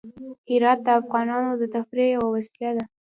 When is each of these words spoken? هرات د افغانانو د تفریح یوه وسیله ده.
هرات 0.51 0.79
د 0.85 0.87
افغانانو 1.01 1.51
د 1.61 1.63
تفریح 1.75 2.07
یوه 2.15 2.27
وسیله 2.35 2.71
ده. 2.77 2.85